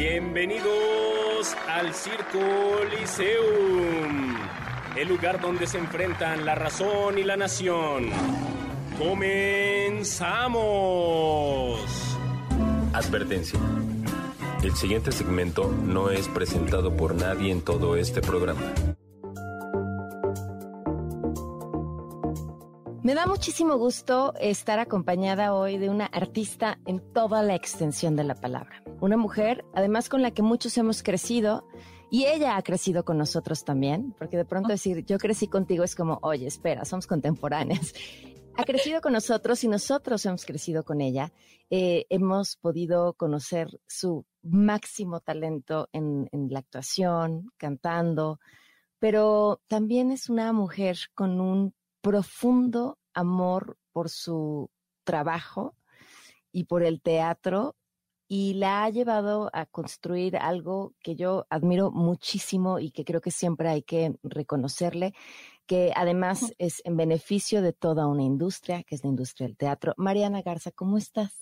[0.00, 2.38] Bienvenidos al Circo
[2.90, 4.34] Liceum,
[4.96, 8.08] el lugar donde se enfrentan la razón y la nación.
[8.98, 10.16] ¡Comenzamos!
[12.94, 13.60] Advertencia.
[14.62, 18.72] El siguiente segmento no es presentado por nadie en todo este programa.
[23.02, 28.24] Me da muchísimo gusto estar acompañada hoy de una artista en toda la extensión de
[28.24, 28.82] la palabra.
[29.00, 31.66] Una mujer, además con la que muchos hemos crecido
[32.10, 35.94] y ella ha crecido con nosotros también, porque de pronto decir yo crecí contigo es
[35.94, 37.94] como, oye, espera, somos contemporáneas.
[38.56, 41.32] Ha crecido con nosotros y nosotros hemos crecido con ella.
[41.70, 48.38] Eh, hemos podido conocer su máximo talento en, en la actuación, cantando,
[48.98, 54.68] pero también es una mujer con un profundo amor por su
[55.04, 55.74] trabajo
[56.52, 57.76] y por el teatro
[58.32, 63.32] y la ha llevado a construir algo que yo admiro muchísimo y que creo que
[63.32, 65.14] siempre hay que reconocerle,
[65.66, 69.94] que además es en beneficio de toda una industria, que es la industria del teatro.
[69.96, 71.34] Mariana Garza, ¿cómo estás?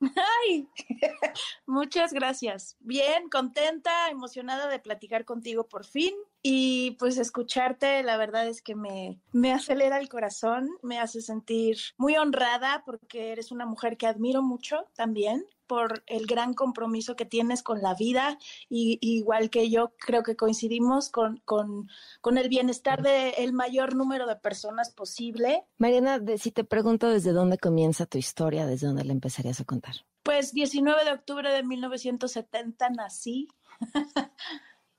[0.00, 0.66] Ay,
[1.66, 2.76] muchas gracias.
[2.80, 6.14] Bien, contenta, emocionada de platicar contigo por fin.
[6.44, 11.76] Y pues escucharte, la verdad es que me, me acelera el corazón, me hace sentir
[11.96, 17.24] muy honrada porque eres una mujer que admiro mucho también por el gran compromiso que
[17.24, 21.88] tienes con la vida y, igual que yo creo que coincidimos con, con,
[22.20, 25.64] con el bienestar del mayor número de personas posible.
[25.78, 29.64] Mariana, de- si te pregunto desde dónde comienza tu historia, desde dónde la empezarías a
[29.64, 29.94] contar.
[30.24, 33.48] Pues 19 de octubre de 1970 nací.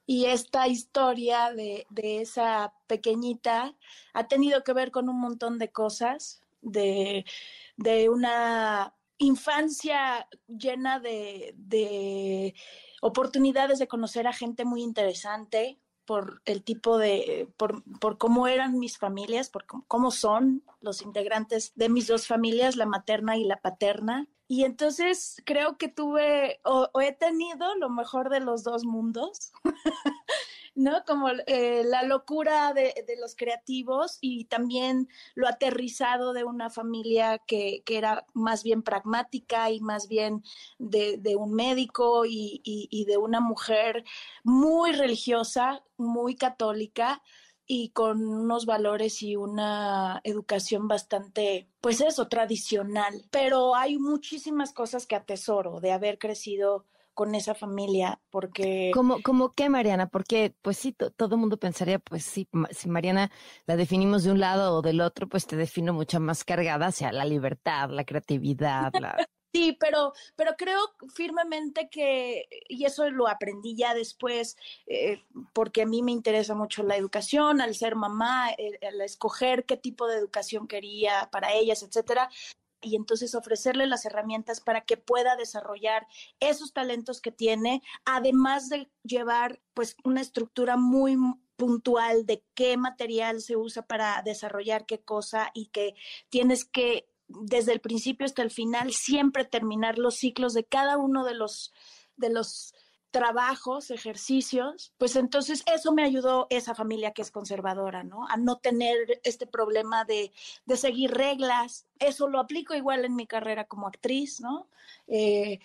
[0.06, 3.76] Y esta historia de, de esa pequeñita
[4.14, 7.26] ha tenido que ver con un montón de cosas, de,
[7.78, 12.54] de una infancia llena de, de
[13.02, 18.78] oportunidades de conocer a gente muy interesante por el tipo de, por, por cómo eran
[18.78, 23.62] mis familias, por cómo, son los integrantes de mis dos familias, la materna y la
[23.62, 24.28] paterna.
[24.54, 29.52] Y entonces creo que tuve o, he tenido lo mejor de los dos mundos.
[30.76, 31.04] ¿no?
[31.08, 37.40] Como eh, la locura de, de, los creativos y también lo aterrizado de una familia
[37.40, 40.44] que, que era más bien pragmática y más bien
[40.78, 44.04] de, de un médico y, y, y, de una mujer
[44.44, 47.24] muy religiosa, muy católica
[47.66, 53.26] y con unos valores y una educación bastante, pues eso, tradicional.
[53.32, 58.92] Pero hay muchísimas cosas que atesoro de haber crecido con esa familia, porque...
[58.94, 60.08] ¿Cómo, cómo qué, Mariana?
[60.08, 63.32] Porque, pues sí, todo el mundo pensaría, pues sí, si Mariana
[63.68, 67.12] la definimos de un lado o del otro, pues te defino mucho más cargada hacia
[67.12, 69.16] la libertad, la creatividad, la...
[69.54, 70.80] Sí, pero, pero creo
[71.14, 75.22] firmemente que, y eso lo aprendí ya después, eh,
[75.54, 79.78] porque a mí me interesa mucho la educación, al ser mamá, el, el escoger qué
[79.78, 82.30] tipo de educación quería para ellas, etcétera
[82.82, 86.06] y entonces ofrecerle las herramientas para que pueda desarrollar
[86.42, 91.16] esos talentos que tiene, además de llevar pues una estructura muy
[91.56, 95.96] puntual de qué material se usa para desarrollar qué cosa y que
[96.30, 97.08] tienes que
[97.42, 101.72] desde el principio hasta el final siempre terminar los ciclos de cada uno de los
[102.16, 102.74] de los
[103.14, 108.28] trabajos, ejercicios, pues entonces eso me ayudó esa familia que es conservadora, ¿no?
[108.28, 110.32] A no tener este problema de,
[110.66, 111.86] de seguir reglas.
[112.00, 114.68] Eso lo aplico igual en mi carrera como actriz, ¿no?
[115.08, 115.60] Eh,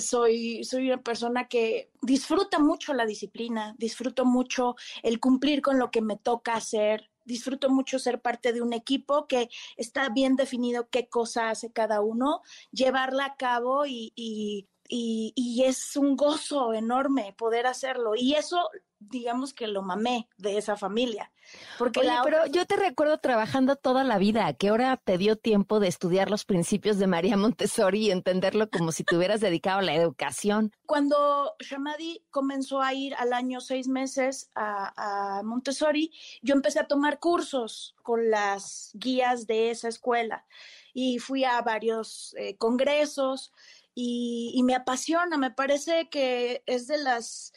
[0.00, 5.90] soy, soy una persona que disfruta mucho la disciplina, disfruto mucho el cumplir con lo
[5.90, 10.88] que me toca hacer, disfruto mucho ser parte de un equipo que está bien definido
[10.90, 16.74] qué cosa hace cada uno, llevarla a cabo y, y y, y, es un gozo
[16.74, 18.14] enorme poder hacerlo.
[18.16, 18.68] Y eso,
[19.00, 21.32] digamos que lo mamé de esa familia.
[21.78, 22.22] Porque Oye, la...
[22.22, 24.46] pero yo te recuerdo trabajando toda la vida.
[24.46, 28.70] ¿A qué hora te dio tiempo de estudiar los principios de María Montessori y entenderlo
[28.70, 30.72] como si te hubieras dedicado a la educación?
[30.86, 36.12] Cuando Shamadi comenzó a ir al año seis meses a, a Montessori,
[36.42, 40.44] yo empecé a tomar cursos con las guías de esa escuela
[40.92, 43.52] y fui a varios eh, congresos
[43.94, 47.52] y, y me apasiona, me parece que es de las,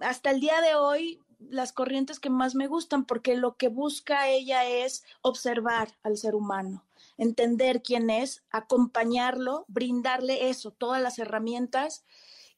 [0.00, 4.28] hasta el día de hoy, las corrientes que más me gustan porque lo que busca
[4.28, 6.84] ella es observar al ser humano,
[7.16, 12.04] entender quién es, acompañarlo, brindarle eso, todas las herramientas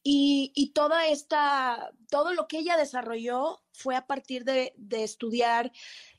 [0.03, 5.71] y, toda esta, todo lo que ella desarrolló fue a partir de, de, estudiar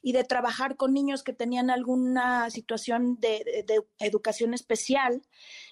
[0.03, 5.23] y de trabajar con niños que tenían alguna situación de, de, educación especial.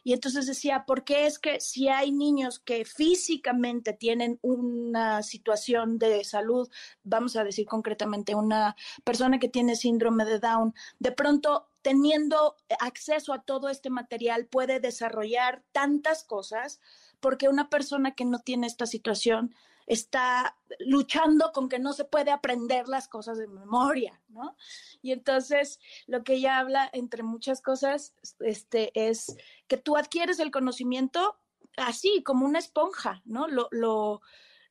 [0.03, 5.99] Y entonces decía, ¿por qué es que si hay niños que físicamente tienen una situación
[5.99, 6.69] de salud,
[7.05, 8.75] vamos a decir concretamente una
[9.05, 14.81] persona que tiene síndrome de Down, de pronto teniendo acceso a todo este material puede
[14.81, 16.81] desarrollar tantas cosas?
[17.21, 19.55] Porque una persona que no tiene esta situación
[19.87, 24.57] está luchando con que no se puede aprender las cosas de memoria, ¿no?
[25.03, 29.37] Y entonces lo que ella habla, entre muchas cosas, este, es
[29.67, 31.37] que tú adquieres el conocimiento
[31.77, 33.49] así, como una esponja, ¿no?
[33.49, 34.23] Lo, lo,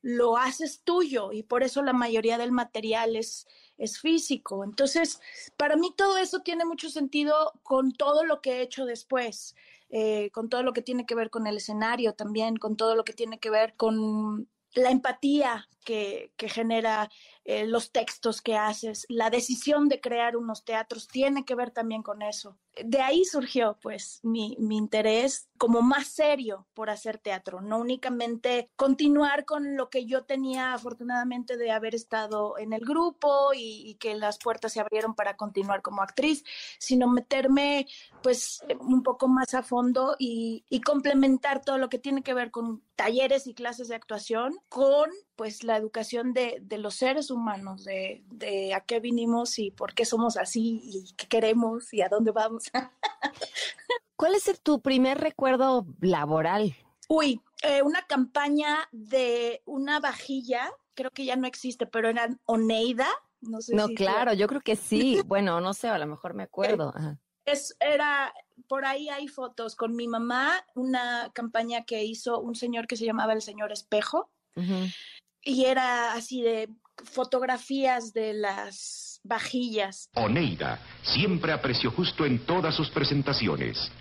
[0.02, 3.46] lo haces tuyo y por eso la mayoría del material es,
[3.78, 4.64] es físico.
[4.64, 5.20] Entonces,
[5.58, 9.56] para mí todo eso tiene mucho sentido con todo lo que he hecho después
[9.90, 13.04] eh, con todo lo que tiene que ver con el escenario también, con todo lo
[13.04, 17.10] que tiene que ver con la empatía que, que genera
[17.44, 22.04] eh, los textos que haces, la decisión de crear unos teatros tiene que ver también
[22.04, 22.58] con eso.
[22.84, 28.70] De ahí surgió pues mi, mi interés como más serio por hacer teatro, no únicamente
[28.76, 33.96] continuar con lo que yo tenía afortunadamente de haber estado en el grupo y, y
[33.96, 36.44] que las puertas se abrieron para continuar como actriz,
[36.78, 37.88] sino meterme
[38.22, 42.82] pues un poco más a fondo y, complementar todo lo que tiene que ver con
[42.96, 48.24] talleres y clases de actuación con pues la educación de, de los seres humanos, de,
[48.32, 52.32] de, a qué vinimos y por qué somos así y qué queremos y a dónde
[52.32, 52.69] vamos.
[54.16, 56.76] ¿Cuál es tu primer recuerdo laboral?
[57.08, 63.08] Uy, eh, una campaña de una vajilla, creo que ya no existe, pero eran Oneida.
[63.42, 65.22] No, sé no si claro, yo creo que sí.
[65.26, 66.94] bueno, no sé, a lo mejor me acuerdo.
[66.96, 67.20] Ajá.
[67.46, 68.34] Es, era,
[68.68, 73.06] por ahí hay fotos con mi mamá, una campaña que hizo un señor que se
[73.06, 74.30] llamaba el señor Espejo.
[74.56, 74.94] Uh -huh
[75.42, 76.70] y era así de
[77.04, 80.10] fotografías de las vajillas.
[80.16, 83.92] Oneida siempre apreció justo en todas sus presentaciones.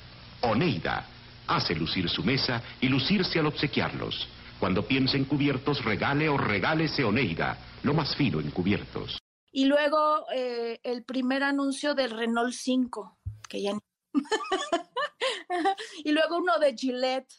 [0.43, 1.07] Oneida
[1.47, 4.29] hace lucir su mesa y lucirse al obsequiarlos.
[4.61, 9.19] Cuando piense en cubiertos, regale o regálese Oneida, lo más fino en cubiertos.
[9.53, 13.19] Y luego eh, el primer anuncio del Renault 5,
[13.49, 13.79] que ya...
[16.05, 17.33] y luego uno de Gillette.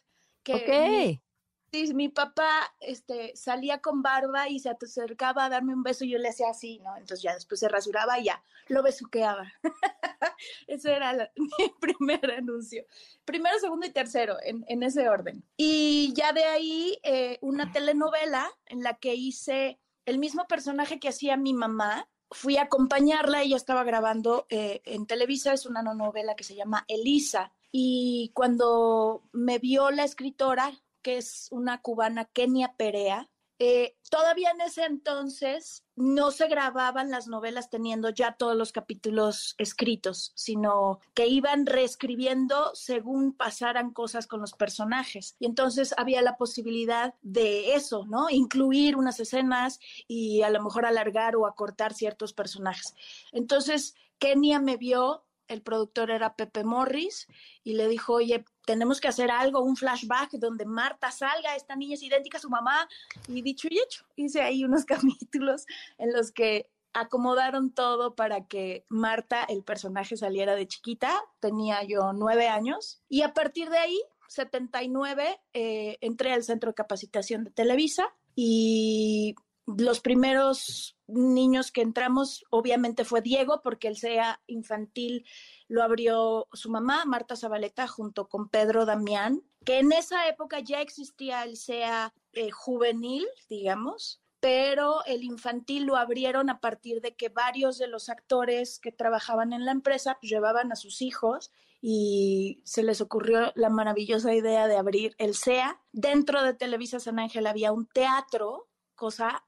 [0.43, 1.21] Que okay.
[1.71, 6.11] Sí, mi papá este, salía con barba y se acercaba a darme un beso y
[6.11, 6.95] yo le hacía así, ¿no?
[6.97, 9.51] Entonces ya después se rasuraba y ya lo besuqueaba.
[10.67, 12.85] Ese era la, mi primer anuncio.
[13.25, 15.43] Primero, segundo y tercero, en, en ese orden.
[15.57, 21.09] Y ya de ahí eh, una telenovela en la que hice el mismo personaje que
[21.09, 22.09] hacía mi mamá.
[22.31, 26.85] Fui a acompañarla, ella estaba grabando eh, en Televisa, es una novela que se llama
[26.87, 27.53] Elisa.
[27.71, 33.29] Y cuando me vio la escritora, que es una cubana, Kenia Perea.
[33.61, 39.55] Eh, todavía en ese entonces no se grababan las novelas teniendo ya todos los capítulos
[39.57, 45.35] escritos, sino que iban reescribiendo según pasaran cosas con los personajes.
[45.39, 48.29] Y entonces había la posibilidad de eso, ¿no?
[48.29, 52.95] Incluir unas escenas y a lo mejor alargar o acortar ciertos personajes.
[53.33, 57.27] Entonces, Kenia me vio el productor era Pepe Morris,
[57.63, 61.95] y le dijo, oye, tenemos que hacer algo, un flashback donde Marta salga, esta niña
[61.95, 62.87] es idéntica a su mamá,
[63.27, 65.65] y dicho y hecho, hice ahí unos capítulos
[65.97, 72.13] en los que acomodaron todo para que Marta, el personaje, saliera de chiquita, tenía yo
[72.13, 77.49] nueve años, y a partir de ahí, 79, eh, entré al centro de capacitación de
[77.49, 79.33] Televisa, y
[79.65, 85.25] los primeros niños que entramos, obviamente fue Diego, porque el SEA infantil
[85.67, 90.81] lo abrió su mamá, Marta Zabaleta, junto con Pedro Damián, que en esa época ya
[90.81, 97.29] existía el SEA eh, juvenil, digamos, pero el infantil lo abrieron a partir de que
[97.29, 101.51] varios de los actores que trabajaban en la empresa pues, llevaban a sus hijos
[101.81, 105.81] y se les ocurrió la maravillosa idea de abrir el SEA.
[105.91, 109.43] Dentro de Televisa San Ángel había un teatro, cosa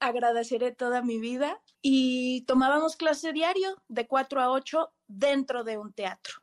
[0.00, 5.92] agradeceré toda mi vida y tomábamos clase diario de 4 a 8 dentro de un
[5.92, 6.34] teatro.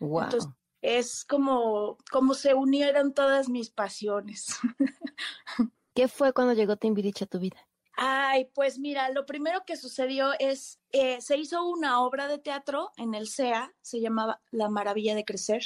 [0.00, 0.24] Wow.
[0.24, 0.50] Entonces,
[0.82, 4.58] es como, como se unieron todas mis pasiones.
[5.94, 7.58] ¿Qué fue cuando llegó Timbiriche a tu vida?
[7.94, 12.90] Ay, pues mira, lo primero que sucedió es, eh, se hizo una obra de teatro
[12.96, 15.62] en el CEA, se llamaba La Maravilla de Crecer,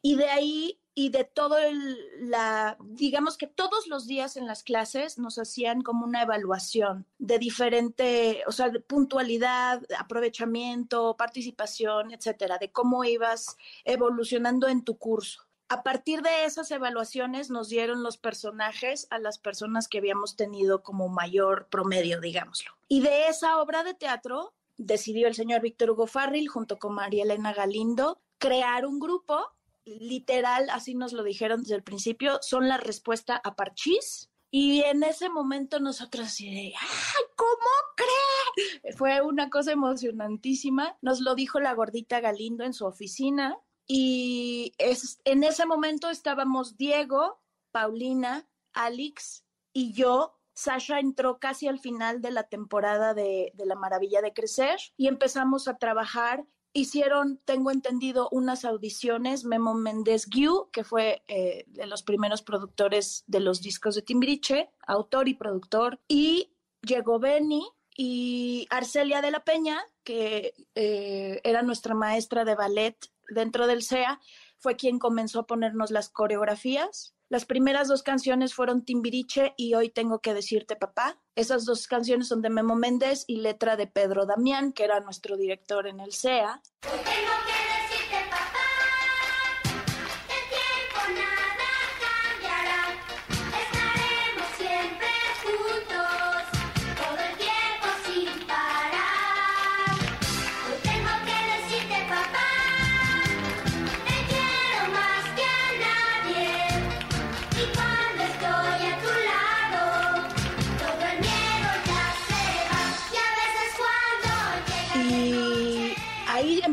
[0.00, 4.64] y de ahí y de todo el, la, digamos que todos los días en las
[4.64, 12.58] clases nos hacían como una evaluación de diferente, o sea, de puntualidad, aprovechamiento, participación, etcétera,
[12.58, 15.46] de cómo ibas evolucionando en tu curso.
[15.68, 20.82] A partir de esas evaluaciones nos dieron los personajes a las personas que habíamos tenido
[20.82, 22.72] como mayor promedio, digámoslo.
[22.88, 27.22] Y de esa obra de teatro decidió el señor Víctor Hugo Farril junto con María
[27.22, 29.52] Elena Galindo crear un grupo
[30.00, 34.30] literal, así nos lo dijeron desde el principio, son la respuesta a Parchís.
[34.50, 38.92] Y en ese momento nosotros así de, ¡ay, ¿cómo cree?
[38.94, 40.96] Fue una cosa emocionantísima.
[41.02, 43.58] Nos lo dijo la gordita Galindo en su oficina.
[43.86, 47.40] Y es, en ese momento estábamos Diego,
[47.72, 50.34] Paulina, Alex y yo.
[50.54, 55.68] Sasha entró casi al final de la temporada de La Maravilla de Crecer y empezamos
[55.68, 62.02] a trabajar hicieron, tengo entendido, unas audiciones, Memo Méndez Guiu, que fue eh, de los
[62.02, 69.20] primeros productores de los discos de Timbiriche, autor y productor, y llegó Benny y Arcelia
[69.20, 72.96] de la Peña, que eh, era nuestra maestra de ballet
[73.28, 74.20] dentro del SEA,
[74.58, 79.90] fue quien comenzó a ponernos las coreografías las primeras dos canciones fueron Timbiriche y Hoy
[79.90, 81.18] tengo que decirte papá.
[81.34, 85.36] Esas dos canciones son de Memo Méndez y letra de Pedro Damián, que era nuestro
[85.36, 86.62] director en el SEA.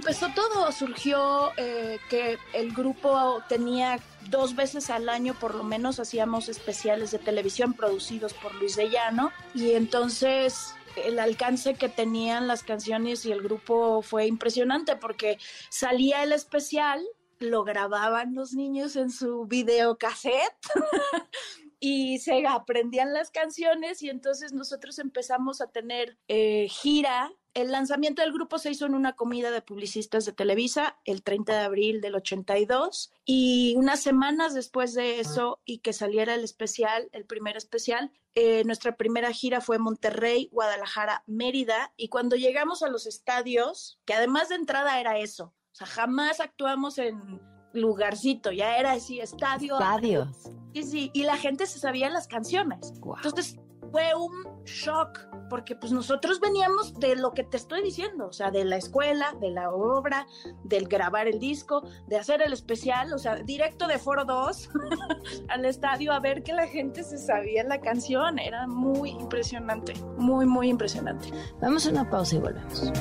[0.06, 6.00] Empezó todo, surgió eh, que el grupo tenía dos veces al año por lo menos
[6.00, 12.48] hacíamos especiales de televisión producidos por Luis de Llano y entonces el alcance que tenían
[12.48, 15.40] las canciones y el grupo fue impresionante porque
[15.72, 17.04] salía el especial,
[17.40, 20.56] lo grababan los niños en su videocassette
[21.80, 28.22] y se aprendían las canciones y entonces nosotros empezamos a tener eh, gira el lanzamiento
[28.22, 32.02] del grupo se hizo en una comida de publicistas de Televisa el 30 de abril
[32.02, 37.56] del 82 y unas semanas después de eso y que saliera el especial, el primer
[37.56, 44.00] especial, eh, nuestra primera gira fue Monterrey, Guadalajara, Mérida y cuando llegamos a los estadios,
[44.06, 49.22] que además de entrada era eso, o sea, jamás actuamos en lugarcito, ya era así,
[49.22, 49.76] estadio.
[49.76, 50.52] Estadios.
[50.74, 52.94] Sí, sí, y la gente se sabía las canciones.
[53.24, 53.58] Entonces
[53.96, 58.52] fue un shock, porque pues nosotros veníamos de lo que te estoy diciendo, o sea,
[58.52, 60.28] de la escuela, de la obra,
[60.66, 64.70] del grabar el disco, de hacer el especial, o sea, directo de Foro 2
[65.48, 70.46] al estadio a ver que la gente se sabía la canción, era muy impresionante, muy,
[70.46, 71.30] muy impresionante.
[71.62, 72.92] Vamos a una pausa y volvemos.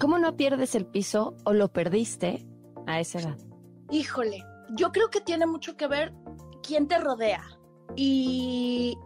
[0.00, 2.46] ¿Cómo no pierdes el piso o lo perdiste
[2.88, 3.38] a esa edad?
[3.90, 6.12] Híjole, yo creo que tiene mucho que ver
[6.62, 7.44] quién te rodea.
[7.96, 8.98] Y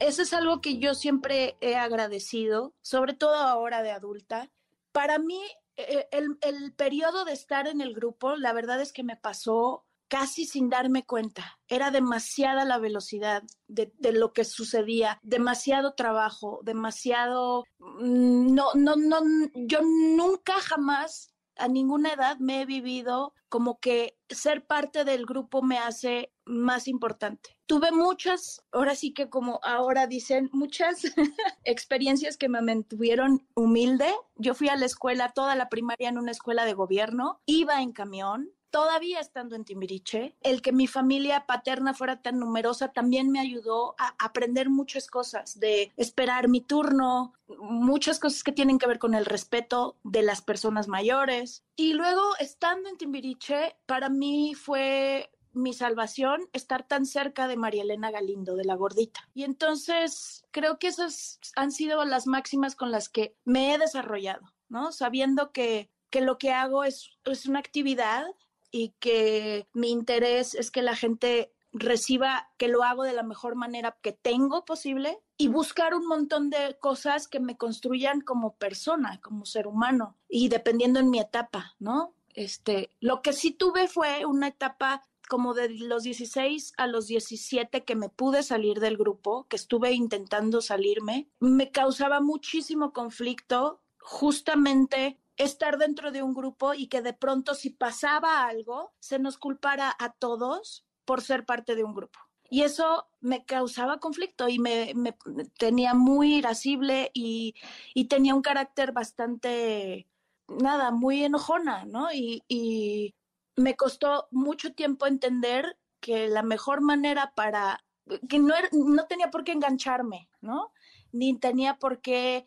[0.00, 4.50] eso es algo que yo siempre he agradecido, sobre todo ahora de adulta.
[4.92, 5.40] Para mí,
[5.76, 9.84] eh, el, el periodo de estar en el grupo, la verdad es que me pasó
[10.08, 11.58] casi sin darme cuenta.
[11.68, 17.64] Era demasiada la velocidad de, de, lo que sucedía, demasiado trabajo, demasiado...
[17.78, 19.20] Mm, no, no, no,
[19.54, 25.62] yo nunca jamás a ninguna edad me he vivido como que ser parte del grupo
[25.62, 27.56] me hace más importante.
[27.66, 31.02] Tuve muchas, ahora sí que como ahora dicen, muchas
[31.64, 34.12] experiencias que me mantuvieron humilde.
[34.34, 37.92] Yo fui a la escuela, toda la primaria en una escuela de gobierno, iba en
[37.92, 43.38] camión, todavía estando en Timbiriche, el que mi familia paterna fuera tan numerosa también me
[43.38, 48.98] ayudó a aprender muchas cosas, de esperar mi turno, muchas cosas que tienen que ver
[48.98, 51.62] con el respeto de las personas mayores.
[51.76, 57.84] Y luego, estando en Timbiriche, para mí fue mi salvación estar tan cerca de María
[57.84, 59.20] Elena Galindo, de la gordita.
[59.34, 64.52] Y entonces creo que esas han sido las máximas con las que me he desarrollado,
[64.68, 64.90] ¿no?
[64.90, 68.26] Sabiendo que, que lo que hago es, es una actividad
[68.74, 73.54] y que mi interés es que la gente reciba que lo hago de la mejor
[73.54, 79.20] manera que tengo posible y buscar un montón de cosas que me construyan como persona,
[79.22, 82.16] como ser humano y dependiendo en mi etapa, ¿no?
[82.30, 87.84] Este, lo que sí tuve fue una etapa como de los 16 a los 17
[87.84, 95.20] que me pude salir del grupo, que estuve intentando salirme, me causaba muchísimo conflicto justamente
[95.36, 99.94] estar dentro de un grupo y que de pronto si pasaba algo, se nos culpara
[99.98, 102.18] a todos por ser parte de un grupo.
[102.50, 105.16] Y eso me causaba conflicto y me, me
[105.58, 107.54] tenía muy irascible y,
[107.94, 110.06] y, tenía un carácter bastante,
[110.46, 112.12] nada, muy enojona, ¿no?
[112.12, 113.14] Y, y
[113.56, 117.84] me costó mucho tiempo entender que la mejor manera para,
[118.28, 120.72] que no, no tenía por qué engancharme, ¿no?
[121.12, 122.44] Ni tenía por qué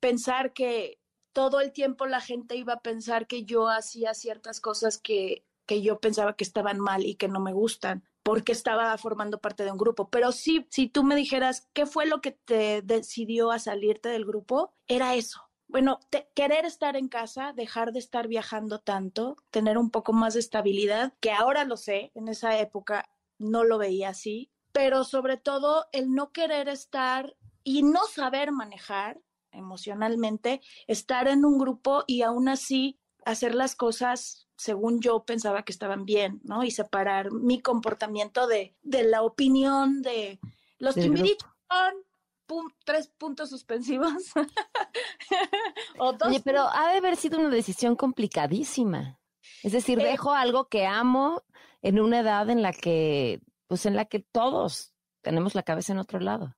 [0.00, 0.98] pensar que
[1.36, 5.82] todo el tiempo la gente iba a pensar que yo hacía ciertas cosas que, que
[5.82, 9.70] yo pensaba que estaban mal y que no me gustan porque estaba formando parte de
[9.70, 10.08] un grupo.
[10.08, 14.24] Pero sí, si tú me dijeras qué fue lo que te decidió a salirte del
[14.24, 15.42] grupo, era eso.
[15.68, 16.00] Bueno,
[16.34, 21.12] querer estar en casa, dejar de estar viajando tanto, tener un poco más de estabilidad,
[21.20, 26.14] que ahora lo sé, en esa época no lo veía así, pero sobre todo el
[26.14, 29.20] no querer estar y no saber manejar
[29.56, 35.72] emocionalmente, estar en un grupo y aún así hacer las cosas según yo pensaba que
[35.72, 36.64] estaban bien, ¿no?
[36.64, 40.40] Y separar mi comportamiento de, de la opinión de
[40.78, 44.12] los son tres puntos suspensivos.
[46.24, 49.18] Oye, pero ha de haber sido una decisión complicadísima.
[49.62, 51.42] Es decir, eh, dejo algo que amo
[51.82, 55.98] en una edad en la que, pues en la que todos tenemos la cabeza en
[55.98, 56.54] otro lado.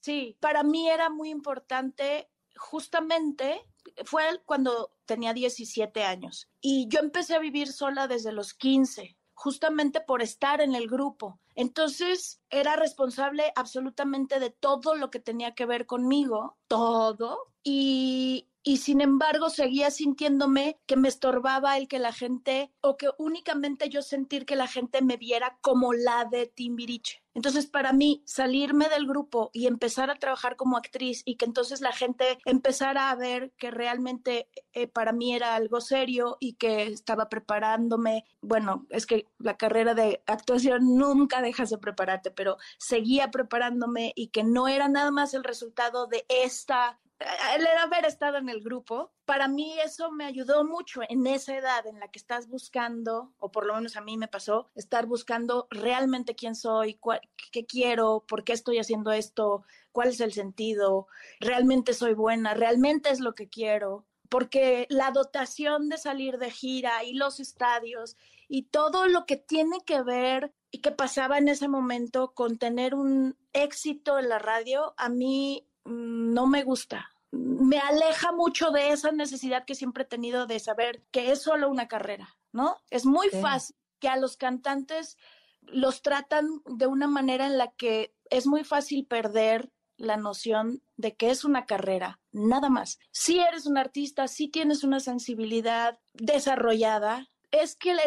[0.00, 3.64] Sí, para mí era muy importante justamente
[4.04, 10.00] fue cuando tenía 17 años y yo empecé a vivir sola desde los 15 justamente
[10.00, 11.40] por estar en el grupo.
[11.54, 18.76] Entonces era responsable absolutamente de todo lo que tenía que ver conmigo, todo, y, y
[18.76, 24.02] sin embargo seguía sintiéndome que me estorbaba el que la gente o que únicamente yo
[24.02, 27.22] sentir que la gente me viera como la de Timbiriche.
[27.32, 31.80] Entonces, para mí, salirme del grupo y empezar a trabajar como actriz y que entonces
[31.80, 36.82] la gente empezara a ver que realmente eh, para mí era algo serio y que
[36.88, 43.30] estaba preparándome, bueno, es que la carrera de actuación nunca dejas de prepararte, pero seguía
[43.30, 48.48] preparándome y que no era nada más el resultado de esta el haber estado en
[48.48, 52.48] el grupo, para mí eso me ayudó mucho en esa edad en la que estás
[52.48, 56.98] buscando, o por lo menos a mí me pasó, estar buscando realmente quién soy,
[57.50, 61.08] qué quiero, por qué estoy haciendo esto, cuál es el sentido,
[61.40, 67.02] realmente soy buena, realmente es lo que quiero, porque la dotación de salir de gira
[67.02, 68.16] y los estadios
[68.48, 72.94] y todo lo que tiene que ver y que pasaba en ese momento con tener
[72.94, 77.10] un éxito en la radio, a mí Mm, no me gusta.
[77.30, 81.68] Me aleja mucho de esa necesidad que siempre he tenido de saber que es solo
[81.68, 82.76] una carrera, ¿no?
[82.90, 85.18] Es muy fácil que a los cantantes
[85.62, 91.16] los tratan de una manera en la que es muy fácil perder la noción de
[91.16, 92.98] que es una carrera, nada más.
[93.10, 98.00] Si eres un artista, si tienes una sensibilidad desarrollada, es que el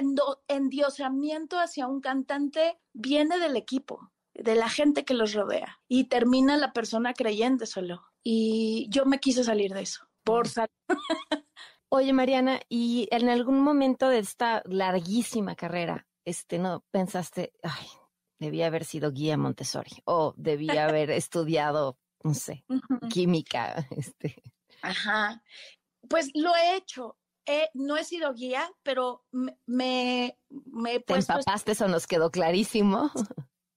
[0.48, 6.58] endiosamiento hacia un cantante viene del equipo de la gente que los rodea y termina
[6.58, 8.04] la persona creyéndoselo.
[8.24, 10.48] Y yo me quise salir de eso, por
[11.90, 17.88] Oye, Mariana, ¿y en algún momento de esta larguísima carrera, este, no pensaste, ay,
[18.40, 22.64] debía haber sido guía Montessori o debía haber estudiado, no sé,
[23.10, 24.42] química, este?
[24.82, 25.44] Ajá.
[26.08, 27.18] Pues lo he hecho.
[27.74, 30.38] no he sido guía, pero me, me,
[30.96, 31.34] he puesto...
[31.34, 33.12] Te empapaste, eso nos quedó clarísimo.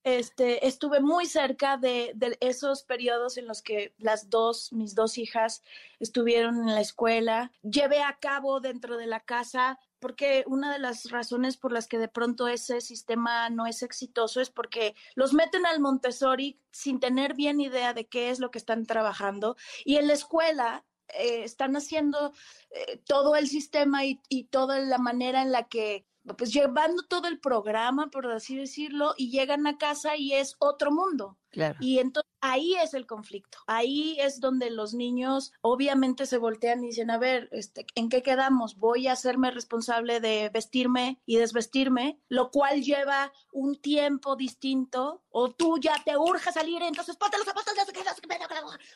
[0.04, 5.64] Este, estuve muy cerca de, esos periodos en los que las dos, mis dos hijas,
[5.98, 7.50] estuvieron en la escuela.
[7.62, 11.98] Llevé a cabo dentro de la casa, porque una de las razones por las que
[11.98, 17.32] de pronto ese sistema no es exitoso es porque los meten al Montessori sin tener
[17.32, 21.74] bien idea de qué es lo que están trabajando y en la escuela eh, están
[21.76, 22.34] haciendo
[22.70, 26.04] eh, todo el sistema y toda la manera en la que
[26.36, 30.90] pues llevando todo el programa, por así decirlo, y llegan a casa y es otro
[30.90, 31.38] mundo.
[31.50, 31.76] Claro.
[31.80, 33.58] Y entonces ahí es el conflicto.
[33.66, 38.22] Ahí es donde los niños obviamente se voltean y dicen, a ver, este, ¿en qué
[38.22, 38.76] quedamos?
[38.76, 45.52] Voy a hacerme responsable de vestirme y desvestirme, lo cual lleva un tiempo distinto, o
[45.52, 47.74] tú ya te urge salir, entonces ponte los zapatos,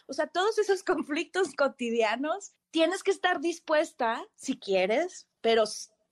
[0.07, 5.65] o sea, todos esos conflictos cotidianos, tienes que estar dispuesta, si quieres, pero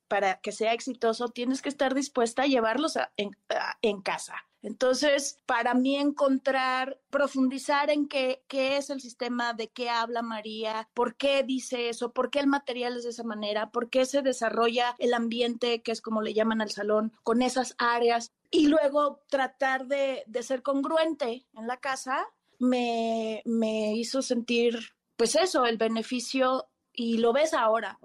[0.09, 4.35] para que sea exitoso, tienes que estar dispuesta a llevarlos en, casa.
[4.62, 11.16] Entonces, para mí encontrar, profundizar en qué, es el sistema, de qué habla María, por
[11.16, 14.95] qué dice eso, por qué el material es de esa manera, por qué se desarrolla
[14.99, 19.87] el ambiente, que es como le llaman al salón, con esas áreas, y luego tratar
[19.87, 22.27] de, ser congruente en la casa,
[22.59, 24.79] me, me hizo sentir,
[25.16, 27.99] pues eso, el beneficio, y lo ves ahora,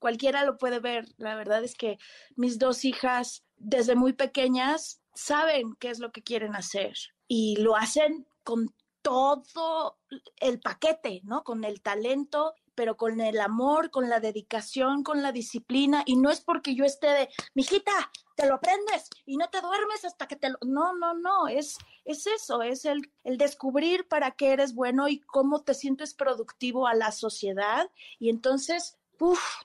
[0.00, 1.06] cualquiera lo puede ver.
[1.16, 1.98] La verdad es que
[2.34, 6.96] mis dos hijas, desde muy pequeñas, saben qué es lo que quieren hacer
[7.28, 9.98] y lo hacen con todo
[10.40, 11.44] el paquete, ¿no?
[11.44, 16.02] Con el talento, pero con el amor, con la dedicación, con la disciplina.
[16.06, 17.92] Y no es porque yo esté de, mijita,
[18.36, 20.58] te lo aprendes y no te duermes hasta que te lo...
[20.66, 25.20] No, no, no, es, es eso, es el, el descubrir para qué eres bueno y
[25.20, 27.90] cómo te sientes productivo a la sociedad.
[28.18, 28.98] Y entonces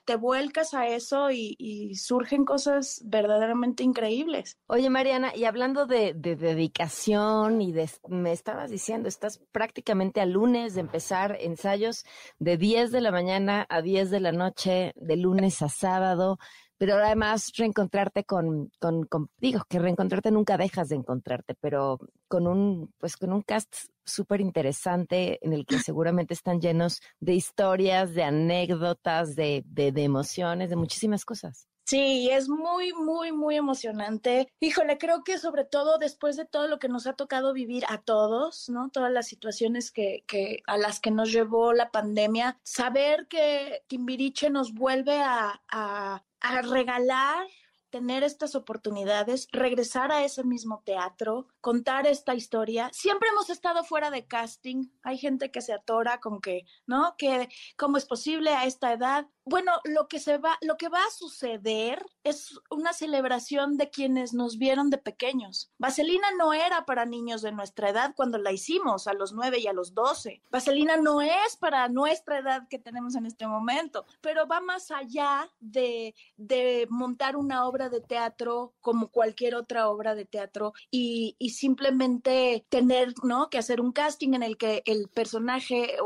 [0.04, 4.58] te vuelcas a eso y, surgen cosas verdaderamente increíbles.
[4.66, 10.74] Oye, Mariana, y hablando de, dedicación y de, me estabas diciendo, estás prácticamente a lunes
[10.74, 12.04] de empezar ensayos
[12.38, 16.38] de 10 de la mañana a 10 de la noche, de lunes a sábado
[16.78, 22.46] pero además reencontrarte con, con, con, digo, que reencontrarte nunca dejas de encontrarte, pero con
[22.46, 28.14] un, pues con un cast súper interesante en el que seguramente están llenos de historias,
[28.14, 31.68] de anécdotas, de, de, de emociones, de muchísimas cosas.
[31.86, 34.52] Sí, es muy, muy, muy emocionante.
[34.60, 38.02] Híjole, creo que sobre todo después de todo lo que nos ha tocado vivir a
[38.02, 38.90] todos, ¿no?
[38.90, 44.50] Todas las situaciones que, que a las que nos llevó la pandemia, saber que Timbiriche
[44.50, 47.46] nos vuelve a, a a regalar
[47.90, 52.90] tener estas oportunidades, regresar a ese mismo teatro, contar esta historia.
[52.92, 54.88] Siempre hemos estado fuera de casting.
[55.02, 57.14] Hay gente que se atora con que, ¿no?
[57.16, 59.26] Que cómo es posible a esta edad.
[59.48, 64.34] Bueno, lo que se va, lo que va a suceder es una celebración de quienes
[64.34, 65.70] nos vieron de pequeños.
[65.78, 69.68] Vaselina no era para niños de nuestra edad cuando la hicimos, a los nueve y
[69.68, 70.42] a los doce.
[70.50, 75.48] Vaselina no es para nuestra edad que tenemos en este momento, pero va más allá
[75.60, 81.50] de, de montar una obra de teatro como cualquier otra obra de teatro y, y
[81.50, 83.48] simplemente tener, ¿no?
[83.48, 85.96] Que hacer un casting en el que el personaje,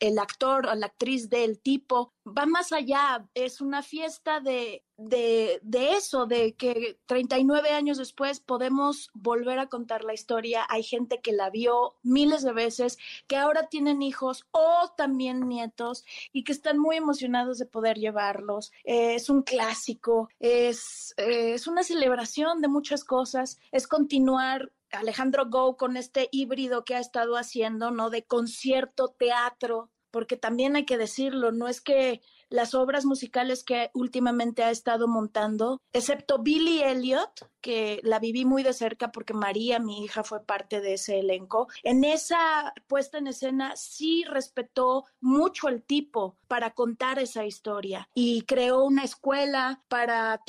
[0.00, 5.60] el, actor o la actriz del tipo va más allá, es una fiesta de, de,
[5.62, 10.66] de, eso, de que 39 años después podemos volver a contar la historia.
[10.68, 16.04] Hay gente que la vio miles de veces, que ahora tienen hijos o también nietos
[16.32, 18.72] y que están muy emocionados de poder llevarlos.
[18.84, 25.96] Es un clásico, es, es una celebración de muchas cosas, es continuar Alejandro Go con
[25.96, 28.10] este híbrido que ha estado haciendo, ¿no?
[28.10, 33.90] De concierto, teatro, porque también hay que decirlo, no es que las obras musicales que
[33.92, 39.78] últimamente ha estado montando, excepto Billy Elliot, que la viví muy de cerca porque María,
[39.78, 45.68] mi hija, fue parte de ese elenco, en esa puesta en escena sí respetó mucho
[45.68, 50.40] el tipo para contar esa historia y creó una escuela para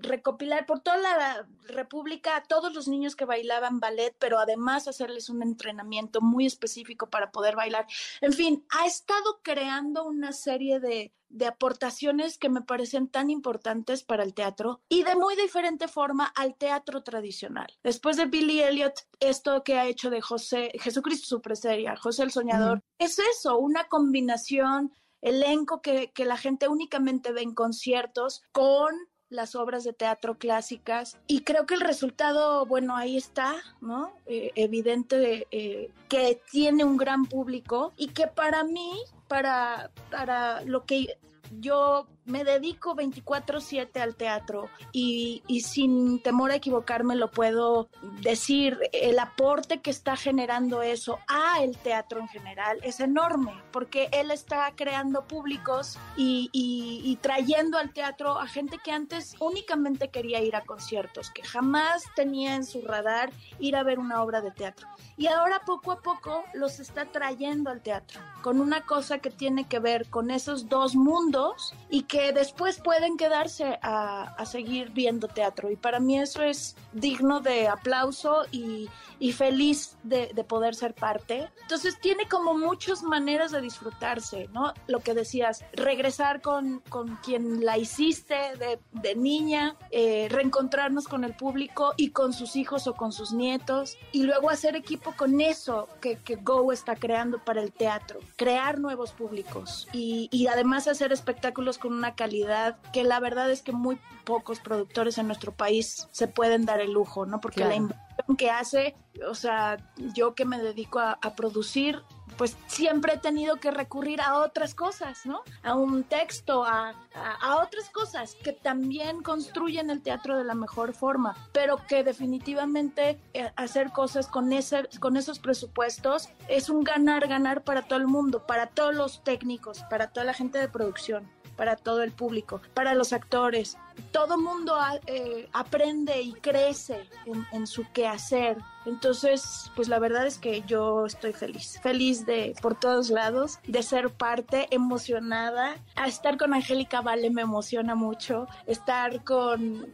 [0.00, 5.28] recopilar por toda la República a todos los niños que bailaban ballet, pero además hacerles
[5.28, 7.86] un entrenamiento muy específico para poder bailar.
[8.20, 14.02] En fin, ha estado creando una serie de, de aportaciones que me parecen tan importantes
[14.02, 17.66] para el teatro y de muy diferente forma al teatro tradicional.
[17.82, 22.82] Después de Billy Elliot, esto que ha hecho de José, Jesucristo Superseria, José el Soñador,
[22.98, 28.94] es eso, una combinación, elenco que, que la gente únicamente ve en conciertos con
[29.30, 34.12] las obras de teatro clásicas y creo que el resultado, bueno, ahí está, ¿no?
[34.26, 38.92] Eh, evidente eh, que tiene un gran público y que para mí,
[39.28, 41.18] para, para lo que
[41.60, 47.88] yo me dedico 24/7 al teatro y, y, sin temor a equivocarme lo puedo
[48.20, 54.08] decir, el aporte que está generando eso a el teatro en general es enorme, porque
[54.12, 60.08] él está creando públicos y, y, y trayendo al teatro a gente que antes únicamente
[60.08, 64.42] quería ir a conciertos, que jamás tenía en su radar ir a ver una obra
[64.42, 64.86] de teatro.
[65.16, 69.66] Y ahora poco a poco los está trayendo al teatro, con una cosa que tiene
[69.66, 75.70] que ver con esos dos mundos y que después pueden quedarse a, seguir viendo teatro.
[75.70, 78.88] Y para mí eso es digno de aplauso y,
[79.32, 81.50] feliz de, poder ser parte.
[81.62, 84.72] Entonces tiene como muchas maneras de disfrutarse, ¿no?
[84.86, 86.82] Lo que decías, regresar con,
[87.22, 92.94] quien la hiciste de, niña, eh, reencontrarnos con el público y con sus hijos o
[92.94, 97.72] con sus nietos, y luego hacer equipo con eso que, Go está creando para el
[97.72, 103.50] teatro, crear nuevos públicos y, y además hacer espectáculos con una calidad que la verdad
[103.50, 107.40] es que muy pocos productores en nuestro país se pueden dar el lujo, ¿no?
[107.40, 108.94] Porque la inversión que hace,
[109.28, 109.78] o sea,
[110.14, 112.02] yo que me dedico a, a producir,
[112.38, 115.42] pues siempre he tenido que recurrir a otras cosas, ¿no?
[115.62, 120.94] A un texto, a, a, otras cosas que también construyen el teatro de la mejor
[120.94, 127.64] forma, pero que definitivamente eh, hacer cosas con, ese, con esos presupuestos es un ganar-ganar
[127.64, 131.76] para todo el mundo, para todos los técnicos, para toda la gente de producción para
[131.76, 133.76] todo el público, para los actores.
[134.12, 138.58] Todo mundo eh, aprende y crece en, en, su quehacer.
[138.86, 143.82] Entonces, pues la verdad es que yo estoy feliz, feliz de por todos lados, de
[143.82, 145.76] ser parte, emocionada.
[145.96, 148.46] A estar con Angélica Vale me emociona mucho.
[148.66, 149.92] Estar con,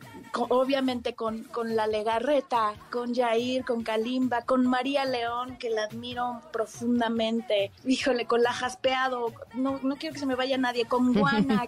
[0.48, 6.40] obviamente con, con la Legarreta, con Jair, con Kalimba, con María León, que la admiro
[6.52, 7.72] profundamente.
[7.84, 11.64] Híjole, con la Jaspeado, no, no quiero que se me vaya nadie, con Juana.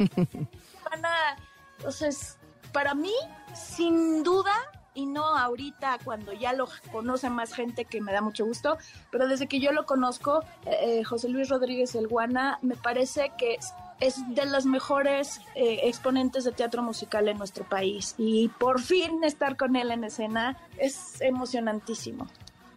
[0.82, 1.36] Juana,
[1.76, 2.38] entonces,
[2.72, 3.14] para mí,
[3.54, 4.54] sin duda,
[4.96, 8.78] y no ahorita cuando ya lo conoce más gente que me da mucho gusto,
[9.12, 13.58] pero desde que yo lo conozco, eh, José Luis Rodríguez El Guana, me parece que
[14.00, 19.22] es de los mejores eh, exponentes de teatro musical en nuestro país y por fin
[19.22, 22.26] estar con él en escena es emocionantísimo.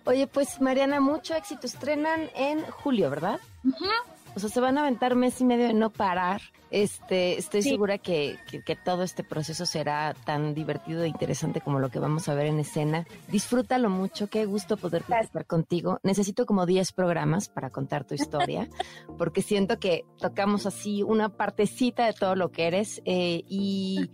[0.05, 1.67] Oye, pues Mariana, mucho éxito.
[1.67, 3.39] Estrenan en julio, ¿verdad?
[4.39, 6.39] O sea, se van a aventar mes y medio de no parar.
[6.71, 11.89] Este, estoy segura que, que, todo este proceso será tan divertido e interesante como lo
[11.89, 13.05] que vamos a ver en escena.
[13.27, 15.99] Disfrútalo mucho, qué gusto poder platicar contigo.
[16.03, 18.69] Necesito como 10 programas para contar tu historia,
[19.17, 23.01] porque siento que tocamos así una partecita de todo lo que eres.
[23.03, 24.09] Eh, y,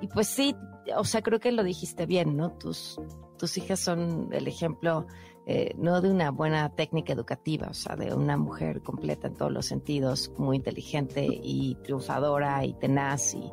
[0.00, 0.56] y pues sí,
[0.96, 2.50] o sea, creo que lo dijiste bien, ¿no?
[2.50, 2.98] Tus,
[3.38, 5.06] tus hijas son el ejemplo
[5.50, 9.50] eh, no de una buena técnica educativa, o sea, de una mujer completa en todos
[9.50, 13.50] los sentidos, muy inteligente y triunfadora y tenaz y,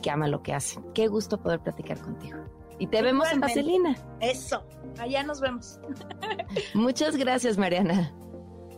[0.00, 0.80] que ama lo que hace.
[0.94, 2.38] Qué gusto poder platicar contigo.
[2.78, 3.96] Y te vemos en Vaselina.
[4.20, 4.64] Eso,
[5.00, 5.80] allá nos vemos.
[6.74, 8.14] Muchas gracias, Mariana.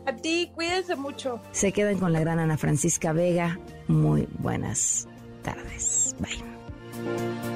[0.06, 1.42] A ti, cuídense mucho.
[1.50, 3.60] Se quedan con la gran Ana Francisca Vega.
[3.86, 5.06] Muy buenas
[5.42, 6.16] tardes.
[6.20, 7.55] Bye.